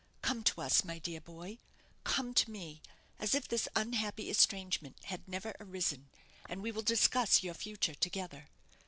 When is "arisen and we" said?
5.59-6.71